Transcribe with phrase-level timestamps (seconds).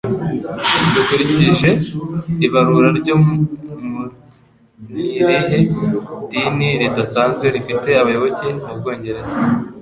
[0.93, 1.69] Dukurikije
[2.45, 3.35] Ibarura ryo mu
[4.91, 5.55] Ni irihe
[6.29, 9.37] dini ridasanzwe rifite abayoboke mu Bwongereza?